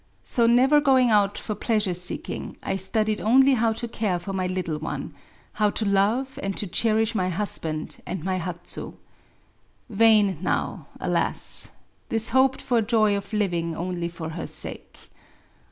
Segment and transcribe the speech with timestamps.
[0.25, 4.79] So^ never going out for pleasure^seeking^ I studied only how to care for my little
[4.79, 5.11] one^—
[5.59, 8.95] how to love and to cherish my husband and my Hatsu.
[9.91, 11.69] Vain now^ alas!
[12.09, 15.11] this hoped for joy of living only for her sake.